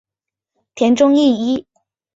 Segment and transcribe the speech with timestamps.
[0.73, 1.67] 田中义一。